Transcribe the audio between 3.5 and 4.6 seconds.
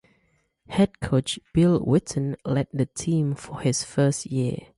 his first year.